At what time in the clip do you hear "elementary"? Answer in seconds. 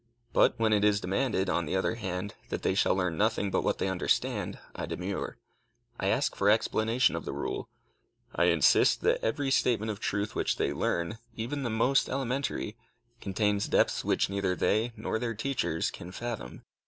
12.09-12.75